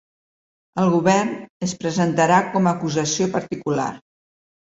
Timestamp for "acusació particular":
2.79-3.87